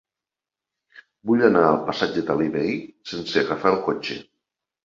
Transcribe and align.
Vull 1.31 1.43
anar 1.49 1.61
al 1.73 1.77
passatge 1.89 2.25
d'Alí 2.31 2.49
Bei 2.57 2.73
sense 3.15 3.45
agafar 3.47 3.75
el 3.77 3.81
cotxe. 3.91 4.21